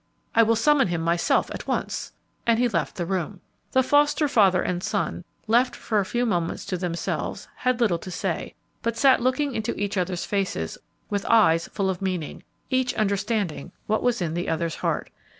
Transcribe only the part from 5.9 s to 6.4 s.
a few